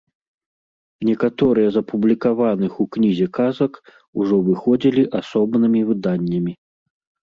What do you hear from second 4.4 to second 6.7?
выходзілі асобнымі выданнямі.